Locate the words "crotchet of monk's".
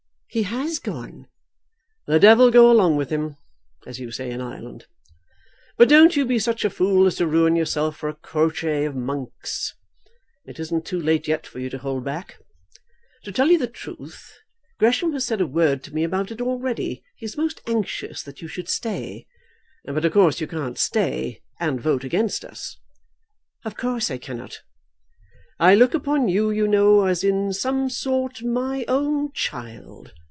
8.15-9.73